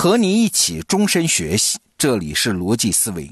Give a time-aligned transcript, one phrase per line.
[0.00, 3.30] 和你一起终身学习，这里是逻辑思维。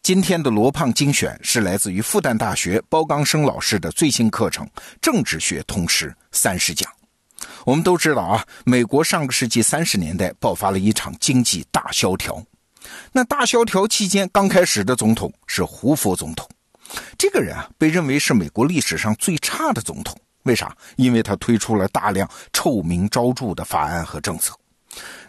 [0.00, 4.64] 今天的罗胖精选是来自于复旦大学包刚生老师的最新课程
[5.02, 6.88] 《政治学通识三十讲》。
[7.64, 12.40] 我们都知道啊，美国上个世纪三十年代爆发了一场经济大萧条。
[13.10, 16.48] 那大萧条期间，刚开始的总统是胡佛总统。
[17.18, 20.16] 这个人啊，被认为是美国历史上最差的总统。
[20.44, 20.76] 为啥？
[20.94, 24.56] 因为他推出了大量臭名昭著的法案和政策。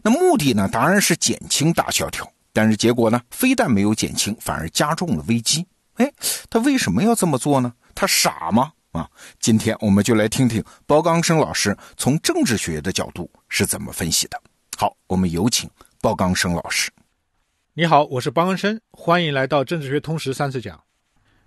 [0.03, 2.31] 那目的呢，当然是减轻大萧条。
[2.53, 5.67] 但是结果呢，非但没有减轻，反而加重了危机。
[5.95, 6.09] 哎，
[6.49, 7.73] 他为什么要这么做呢？
[7.93, 8.71] 他傻吗？
[8.93, 9.09] 啊，
[9.41, 14.41] 今天我们就来听听包刚生老师从政治学的角度是怎么分析的。
[14.77, 16.89] 好，我们有请包刚生老师。
[17.73, 20.81] 你好，我是包刚生，欢迎来到政治学通识三次讲。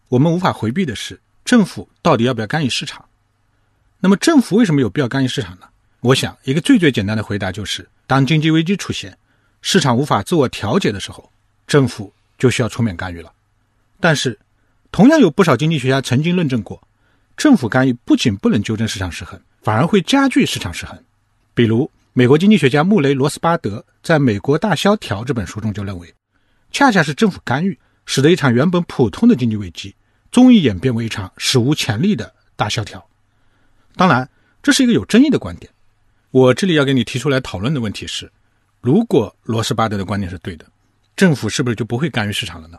[0.09, 3.09] 我们无法回避的是，政府到底要不要干预市场？
[4.01, 5.69] 那么，政府为什么有必要干预市场呢？
[6.01, 9.19] 我想，一个最最简单的回答就是：当经济危机出现，
[9.63, 11.33] 市场无法自我调节的时候，
[11.67, 13.33] 政府就需要出面干预了。
[13.99, 14.39] 但是，
[14.93, 16.81] 同样有不少经济学家曾经论证过。
[17.37, 20.97] 政府干预不仅不能纠正市场失衡，反而会加剧市场失衡。
[21.53, 26.15] 比如，美国经济学家穆雷罗斯巴德在《美国大萧条》这本书中就认为，
[26.71, 29.97] 恰恰是政府干预，使得一场原本普通的经济危机，
[30.31, 33.05] 终于演变为一场史无前例的大萧条。
[33.97, 34.29] 当然，
[34.63, 35.69] 这是一个有争议的观点。
[36.31, 38.31] 我这里要给你提出来讨论的问题是：
[38.83, 40.67] 如果罗斯巴德的观点是对的，
[41.17, 42.79] 政府是不是就不会干预市场了呢？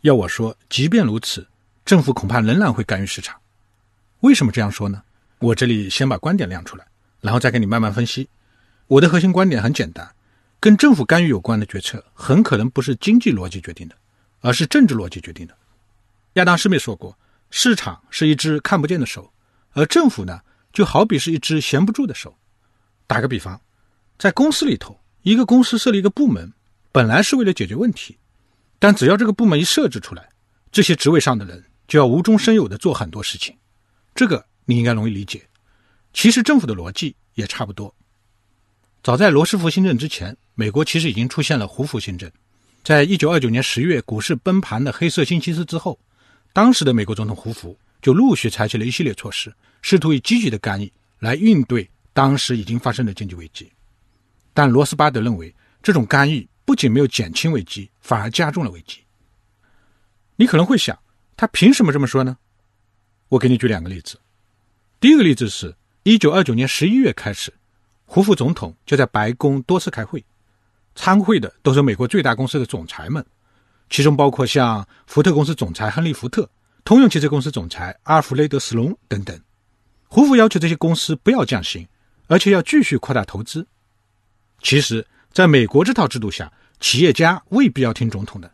[0.00, 1.46] 要我说，即便如此，
[1.84, 3.36] 政府恐怕仍然会干预市场。
[4.20, 5.00] 为什么这样说呢？
[5.38, 6.84] 我这里先把观点亮出来，
[7.20, 8.28] 然后再给你慢慢分析。
[8.88, 10.12] 我的核心观点很简单：
[10.58, 13.94] 跟政府干预有关的决策，很可能不是经济逻辑决定的，
[14.40, 15.56] 而是政治逻辑决定的。
[16.32, 17.16] 亚当·斯密说过
[17.50, 19.32] ：“市场是一只看不见的手，
[19.72, 20.40] 而政府呢，
[20.72, 22.36] 就好比是一只闲不住的手。”
[23.06, 23.60] 打个比方，
[24.18, 26.52] 在公司里头，一个公司设立一个部门，
[26.92, 28.16] 本来是为了解决问题，
[28.78, 30.28] 但只要这个部门一设置出来，
[30.72, 33.54] 这些职位上的人就要无中生有的做很多事情。
[34.14, 35.42] 这个你应该容易理解。
[36.12, 37.94] 其实政府的逻辑也差不多。
[39.02, 42.30] 早在罗斯福新政之前，美国其实已经出现了胡佛新政。
[42.82, 45.98] 在一九二九年十月股市崩盘的黑色星期四之后，
[46.52, 53.70] 当时的美国总统胡佛就陆续采取了一系列措施，试图以积极的干预来应对当时已经发生的经济危机。
[54.54, 59.04] 但罗斯巴德认为，这种干预不仅没有减轻危机，反而加重了危机。
[60.36, 60.98] 你可能会想，
[61.36, 62.38] 他凭什么这么说呢？
[63.28, 64.18] 我给你举两个例子。
[64.98, 67.52] 第一个例子是1929年11月开始，
[68.06, 70.24] 胡佛总统就在白宫多次开会，
[70.94, 73.22] 参会的都是美国最大公司的总裁们，
[73.90, 76.48] 其中包括像福特公司总裁亨利·福特、
[76.82, 79.38] 通用汽车公司总裁阿尔弗雷德·斯隆等等。
[80.08, 81.86] 胡佛要求这些公司不要降薪，
[82.26, 83.66] 而且要继续扩大投资。
[84.62, 88.52] 其实，在美国这套制度下，企业家未必要听总统的，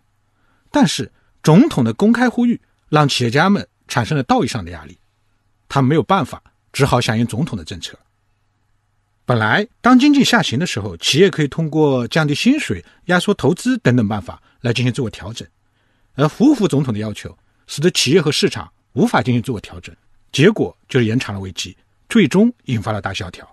[0.70, 1.10] 但是
[1.42, 3.66] 总统的公开呼吁让企业家们。
[3.88, 4.96] 产生了道义上的压力，
[5.68, 7.98] 他没有办法，只好响应总统的政策。
[9.26, 15.46] 本来，当经济下行的时候，企业可以通过降低薪水、压缩投资等等办法来进行自我调整，
[16.14, 19.94] 而胡服总统的要求使得企业和市场无法进行自我调整，
[20.30, 21.76] 结果就是延长了危机，
[22.08, 23.46] 最终引发了大萧条。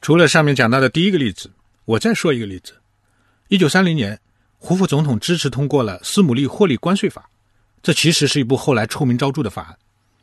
[0.00, 1.50] 除了上面讲到的第一个例子，
[1.84, 2.74] 我再说一个例子：
[3.48, 4.18] 一九三零年，
[4.56, 7.22] 胡佛总统支持通过了《斯姆利获利关税法》。
[7.82, 9.78] 这其实是一部后来臭名昭著的法案。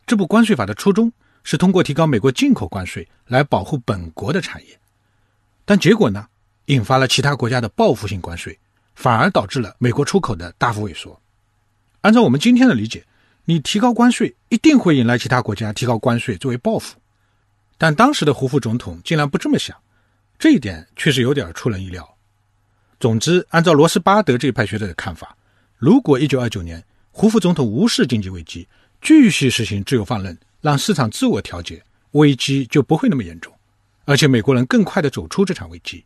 [0.08, 1.12] 这部关税法的初衷
[1.44, 4.80] 是通过提高美国进口关税来保护本国的产业，
[5.64, 6.28] 但结果呢，
[6.66, 8.58] 引发了其他国家的报复性关税，
[8.96, 11.20] 反而导致了美国出口的大幅萎缩。
[12.02, 13.06] 按照我们今天的理解，
[13.46, 16.96] 你提高关税一定会引来其他国家提高关税作为报复，
[17.78, 19.78] 但当时的胡副总统竟然不这么想，
[20.40, 22.18] 这一点确实有点出人意料。
[23.00, 25.38] 总之，按照罗斯巴德这一派学者的看法，
[25.78, 28.68] 如果1929年，胡副总统无视经济危机，
[29.02, 33.54] 继续实行自由放任，让市场自我调节，危机就不会那么严重，
[34.06, 36.04] 而且美国人更快地走出这场危机。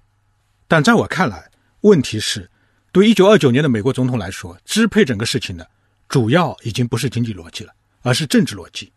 [0.68, 1.50] 但在我看来，
[1.81, 2.50] 问题是，
[2.92, 5.69] 对一九二九年的美国总统来说，支配整个事情的
[6.10, 8.92] 主要已经不是经济逻辑了，而是政治逻辑。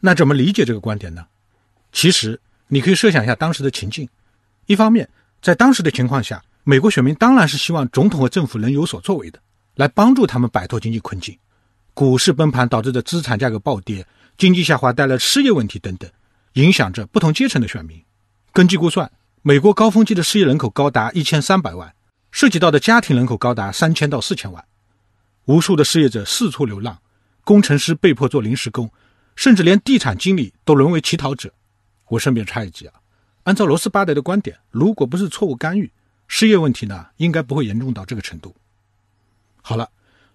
[0.00, 1.26] 那怎么理解这个观点呢？
[1.94, 4.06] 其实你可以设想一下当时的情境：
[4.66, 5.08] 一方面，
[5.40, 9.40] 在当时的情况下，美国选民当然是希望总统和政府能有所作为的，
[9.76, 11.38] 来帮助他们摆脱经济困境。
[11.94, 14.04] 股市崩盘导致的资产价格暴跌，
[14.36, 16.10] 经济下滑带来失业问题等等，
[16.54, 18.02] 影响着不同阶层的选民。
[18.52, 19.10] 根据估算，
[19.42, 21.94] 美国高峰期的失业人口高达一千三百万，
[22.32, 24.64] 涉及到的家庭人口高达三千到四千万。
[25.44, 26.98] 无数的失业者四处流浪，
[27.44, 28.90] 工程师被迫做临时工，
[29.36, 31.52] 甚至连地产经理都沦为乞讨者。
[32.08, 32.94] 我顺便插一句啊，
[33.44, 35.90] 按照罗斯巴德的观点，如果不是错误干预，
[36.28, 38.54] 失业问题呢，应该不会严重到这个程度。
[39.62, 39.90] 好了，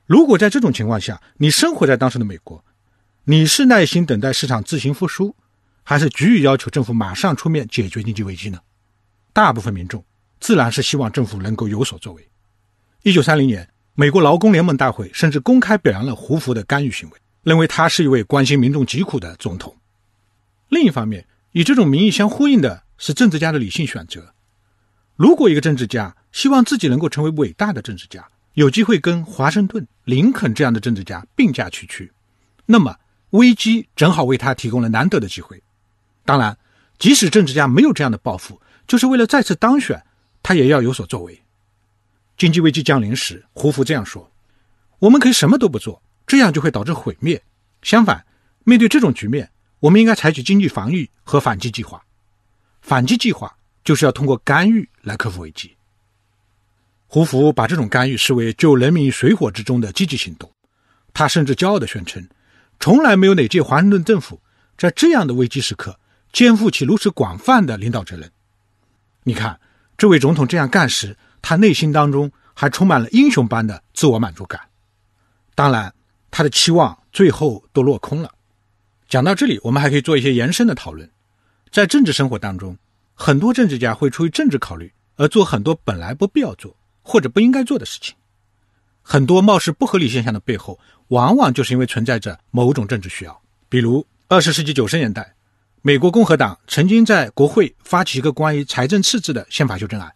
[0.05, 2.63] 如果在这种情况下，你生活在当时的美国，
[3.25, 5.35] 你是耐心等待市场自行复苏，
[5.83, 8.59] 还是急于要求政府马上出面解决经济危机呢？
[9.31, 10.03] 大部分民众
[10.39, 12.27] 自然是希望政府能够有所作为。
[13.03, 19.75] 一九三零年，美国劳工联盟大会甚至公开表扬了胡佛的干预行为，认为他是一位关心民众疾苦的总统。
[20.69, 24.33] 另一方面，与这种民意相呼应的是政治家的理性选择。
[25.15, 32.11] 如果一个政治家希望自己能够成为伟大的政治家，有机会跟华盛顿、林肯这样的政治家并驾齐驱，
[32.65, 32.95] 那么
[33.31, 35.61] 危机正好为他提供了难得的机会。
[36.25, 36.57] 当然，
[36.97, 40.03] 即使政治家没有这样的抱负，就是为了再次当选，
[40.43, 41.41] 他也要有所作为。
[42.37, 44.31] 经济危机降临时，胡佛这样说
[44.99, 47.41] ：“我们可以什么都不做，这样就会导致毁灭。
[47.81, 48.25] 相反，
[48.63, 49.49] 面对这种局面。”
[49.79, 52.03] 我们应该采取经济防御和反击计划。
[52.81, 55.75] 反击计划就是要通过干预来克服危机。
[57.07, 60.51] 胡佛把这种干预视为救人民于水火之中的积极行动。
[61.13, 62.27] 他甚至骄傲地宣称，
[62.79, 64.39] 从来没有哪届华盛顿政府
[64.77, 65.99] 在这样的危机时刻
[66.31, 68.31] 肩负起如此广泛的领导责任。
[69.23, 69.59] 你看，
[69.97, 74.61] 这位总统这样干时，他内心当中还充满了英雄般的自我满足感。
[75.55, 75.93] 当然，
[76.29, 78.31] 他的期望最后都落空了。
[79.09, 81.09] 讲到这里，我们还可以做一些延伸的讨论。
[81.71, 82.77] 在政治生活当中，
[83.15, 88.15] 很多政治家会出于政治考虑而做很多本来不必要做或者不应该做的事情。
[89.01, 93.41] 很多貌似不合理现象的背后，往往就是因为存在着某种政治需要。
[93.67, 95.33] 比如，二十世纪九十年代，
[95.81, 100.13] 美国共和党曾经在国会发起一个关于财政赤字的宪法修正案。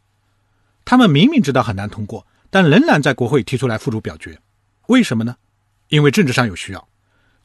[0.86, 4.40] 他们明明知道很难通过，但仍然在国会提出来付诸表决。
[4.86, 5.36] 为什么呢？
[5.88, 6.88] 因为政治上有需要，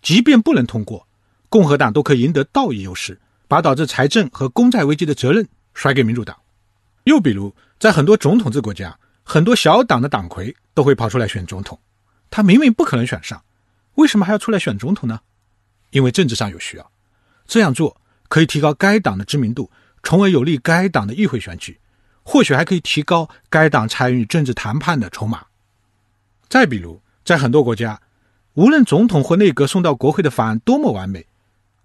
[0.03, 1.07] 即便不能通过。
[1.49, 6.37] 共和党都可以赢得道义优势，把导致财政和公债危机的责任甩给民主党。
[7.05, 11.79] 又比如，在很多总统制国家，很多小党的党魁都会跑出来选总统。
[12.31, 13.43] 他明明不可能选上，
[13.95, 15.21] 为什么还要出来选总统呢？
[15.91, 16.91] 因为政治上有需要。
[17.47, 17.99] 这样做
[18.29, 19.71] 可以提高该党的知名度，
[20.03, 21.81] 从而有利该党的议会选举，
[22.23, 25.47] 或许还可以提高该党参与政治谈判的筹码。
[26.50, 27.99] 再比如，在很多国家，
[28.53, 31.27] 无论总统或内阁送到国会的法案多么完美，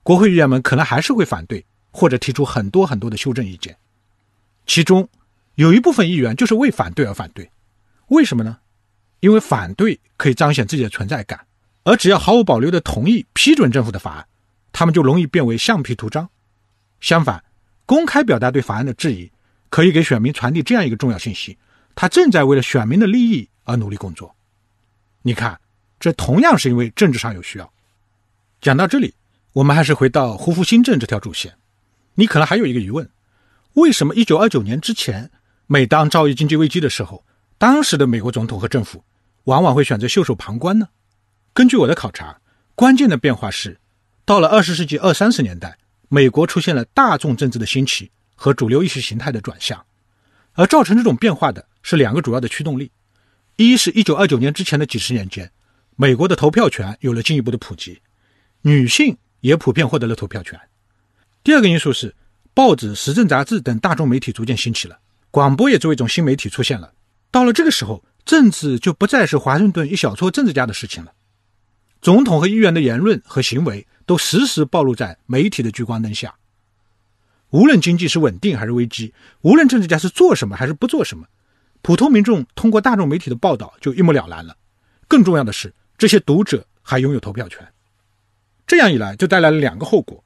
[0.03, 3.75] 国会议员们可能还是会反对，或者提出很多很多的修正意见。
[4.65, 5.07] 其中
[5.55, 7.49] 有一部分议员就是为反对而反对。
[8.07, 8.57] 为什么呢？
[9.21, 11.47] 因为反对可以彰显自己的存在感，
[11.85, 14.27] 而只要毫无保留的同意批准政府的法案，
[14.73, 16.29] 他们就容易变为橡皮图章。
[16.99, 17.41] 相反，
[17.85, 19.31] 公开表达对法案的质疑，
[19.69, 21.57] 可以给选民传递这样一个重要信息：
[21.95, 24.35] 他正在为了选民的利益而努力工作。
[25.21, 25.57] 你看，
[25.97, 27.73] 这同样是因为政治上有需要。
[28.59, 29.13] 讲到这里。
[29.53, 31.53] 我们还是回到胡佛新政这条主线。
[32.15, 33.07] 你可能还有一个疑问：
[33.73, 35.29] 为什么1929年之前，
[35.67, 37.23] 每当遭遇经济危机的时候，
[37.59, 39.03] 当时的美国总统和政府
[39.43, 40.89] 往往会选择袖手旁观呢？
[41.53, 42.41] 根据我的考察，
[42.73, 43.79] 关键的变化是，
[44.25, 45.77] 到了20世纪二三十年代，
[46.09, 49.85] 美国出现了大众政治的兴起和主流意识形态的转向，
[50.53, 52.91] 而造成这种变化的是两个主要的驱动力：
[53.57, 55.51] 一是1929年之前的几十年间，
[55.95, 58.01] 美国的投票权有了进一步的普及，
[58.63, 59.15] 女性。
[59.43, 60.57] 也普遍获得了投票权。
[61.43, 62.15] 第二个因素是，
[62.53, 64.97] 报纸、时政杂志等大众媒体逐渐兴起了，
[65.31, 66.93] 广播也作为一种新媒体出现了。
[67.29, 71.11] 到了这个时候，政治就不再是华盛顿一小撮政治家的事情了。
[72.01, 76.33] 总统和议员的言论和行为都时时暴露在媒体的聚光灯下。
[77.49, 81.27] 无论经济是稳定还是危机，无论政治家是做什么还是不做什么，
[81.81, 84.55] 普通民众通过大众媒体的报道就一目了然了。
[85.09, 87.59] 更重要的是，这些读者还拥有投票权。
[88.65, 90.23] 这样一来，就带来了两个后果：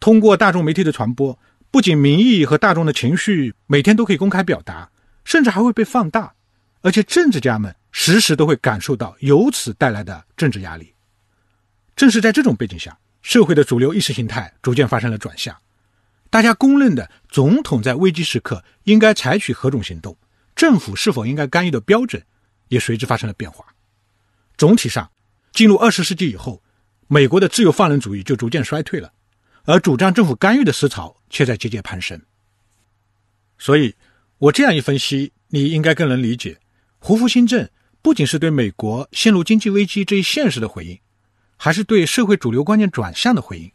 [0.00, 1.38] 通过大众媒体的传播，
[1.70, 4.90] 不仅民意和大众的情绪每天都可以公开表达，
[5.24, 6.34] 甚至还会被放大，
[6.82, 10.92] 而且政治家们时时都会感受到由此带来的政治压力。
[11.94, 15.56] 正是在这种背景下，社会的主流意识形态逐渐发生了转向，
[16.30, 20.16] 大家公认的总统在危机时刻应该采取何种行动，
[20.56, 22.22] 政府是否应该干预的标准，
[22.68, 23.64] 也随之发生了变化。
[24.56, 25.10] 总体上，
[25.52, 26.60] 进入二十世纪以后。
[27.08, 29.12] 美国的自由放任主义就逐渐衰退了，
[29.64, 32.20] 而主张政府干预的思潮却在节节攀升。
[33.58, 33.94] 所以，
[34.36, 36.60] 我这样一分析，你应该更能理解，
[36.98, 37.68] 胡佛新政
[38.02, 41.00] 不仅是对美国陷入经济危机这一现实的回应，
[41.56, 43.72] 还是对社会主流观念转向的回应。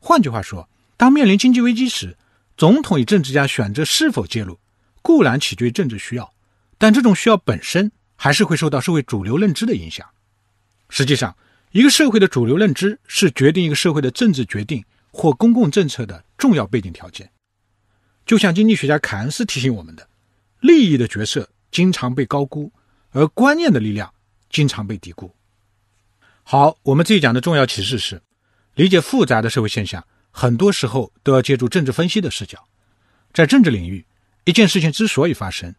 [0.00, 2.18] 换句话说，当面临经济危机时，
[2.56, 4.58] 总统与政治家选择是否介入，
[5.02, 6.34] 固然取决于政治需要，
[6.78, 10.06] 但这种需要本身还是会受到社会主流认知的影响。
[10.88, 11.36] 实际上，
[11.72, 17.30] 一个社会的主流认知是决定一个社会的政治决定或公共政策的重要背景条件。
[18.26, 20.08] 就像经济学家凯恩斯提醒我们的，
[20.60, 22.72] 利益的角色经常被高估，
[23.12, 24.12] 而观念的力量
[24.50, 25.32] 经常被低估。
[26.42, 28.20] 好，我们这一讲的重要启示是：
[28.74, 32.66] 理解复杂的社会现象，很多时候都要借助政治分析的视角。
[33.32, 34.04] 在政治领域，
[34.44, 35.72] 一件事情之所以发生，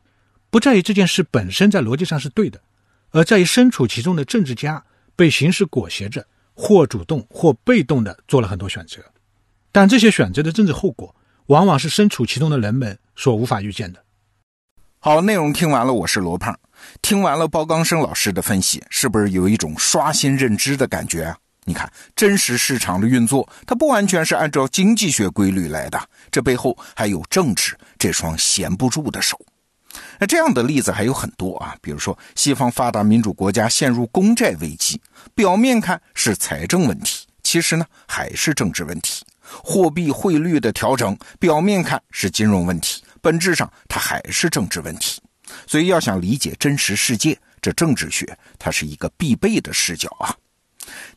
[0.50, 2.62] 不在于这件事本身在逻辑上是对的，
[3.10, 4.86] 而在于身处其中的政治家
[5.22, 6.26] 被形势裹挟着，
[6.56, 8.98] 或主动或被动地做了很多选择。
[9.72, 14.04] 但这些选择的政治后果，往往是身处其中的人们所无法预见的。
[14.98, 16.60] 好，内容听完了，我是罗胖。
[17.04, 21.38] 听完了包刚生老师的分析，是不是有一种刷新认知的感觉啊？
[21.66, 26.02] 你看，真实市场的运作，它不完全是按照经济学规律来的，
[26.32, 29.40] 这背后还有政治这双闲不住的手。
[30.22, 35.02] 那这样的例子还有很多啊，比如说西方发达民主国家陷入公债危机，
[35.34, 45.20] 表面看是财政问题，其实呢还是政治问题；货币汇率的调整，表面看是金融问题，本质上它还是政治问题。
[45.66, 50.38] 所以要想理解真实世界，这政治学它是一个必备的视角啊。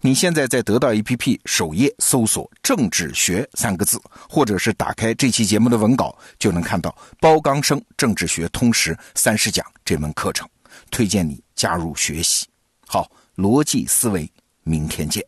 [0.00, 10.48] 你现在在得到 APP 首页搜索“政治学”三个字，或者是打开这期节目的文稿，就能看到包刚生政治学通识三十讲这门课程，
[10.90, 12.46] 推荐你加入学习。
[12.86, 14.30] 好，逻辑思维，
[14.62, 15.24] 明天见。